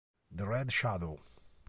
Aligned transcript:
The 0.31 0.47
Red 0.47 0.71
Shadow 0.73 1.19